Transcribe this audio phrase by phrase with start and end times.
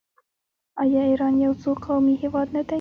[0.81, 2.69] آیا ایران یو څو قومي هیواد نه دی؟